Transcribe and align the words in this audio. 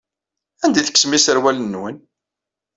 Anda 0.63 0.77
ay 0.79 0.85
tekksem 0.85 1.15
iserwalen-nwen? 1.17 1.97